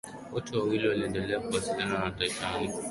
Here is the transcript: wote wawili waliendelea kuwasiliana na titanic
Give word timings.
wote 0.31 0.57
wawili 0.57 0.87
waliendelea 0.87 1.39
kuwasiliana 1.39 1.99
na 1.99 2.11
titanic 2.11 2.71